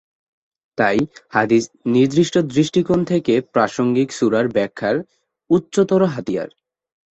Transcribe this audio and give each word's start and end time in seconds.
তাই, 0.77 0.97
হাদিস 1.29 1.63
নির্দিষ্ট 1.87 2.35
দৃষ্টিকোণ 2.51 2.99
থেকে 3.05 3.33
প্রাসঙ্গিক 3.53 4.09
সূরার 4.11 4.47
ব্যাখ্যার 4.47 4.95
উচ্চতর 5.49 6.01
হাতিয়ার। 6.05 6.49